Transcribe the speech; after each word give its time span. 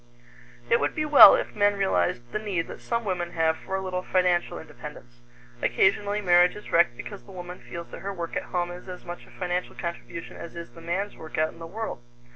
It 0.67 0.79
would 0.79 0.95
be 0.95 1.05
well 1.05 1.35
if 1.35 1.53
men 1.55 1.77
realized 1.77 2.31
the 2.31 2.39
need 2.39 2.67
that 2.69 2.81
some 2.81 3.05
women 3.05 3.33
have 3.33 3.55
for 3.55 3.75
a 3.75 3.81
little 3.83 4.01
financial 4.01 4.57
independence. 4.57 5.21
Occasionally 5.61 6.21
marriage 6.21 6.55
is 6.55 6.71
wrecked 6.71 6.97
because 6.97 7.21
the 7.21 7.31
woman 7.31 7.59
feels 7.59 7.89
that 7.91 7.99
her 8.01 8.11
work 8.11 8.35
at 8.35 8.45
home 8.49 8.71
is 8.71 8.89
as 8.89 9.05
much 9.05 9.27
a 9.27 9.29
financial 9.29 9.75
contribution 9.75 10.37
as 10.37 10.55
is 10.55 10.71
the 10.71 10.81
man's 10.81 11.15
work 11.17 11.37
out 11.37 11.53
in 11.53 11.59
the 11.59 11.67
world. 11.67 12.01